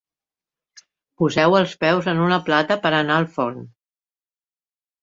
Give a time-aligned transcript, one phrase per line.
[1.23, 3.65] Poseu els peus en una plata per anar al forn.